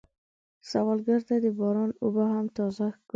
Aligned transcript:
سوالګر 0.69 1.21
ته 1.27 1.35
د 1.43 1.45
باران 1.59 1.91
اوبه 2.03 2.23
هم 2.33 2.45
تازه 2.57 2.85
ښکاري 2.95 3.07